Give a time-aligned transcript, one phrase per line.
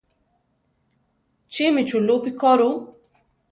[1.53, 2.69] Chimi chulúpi koru?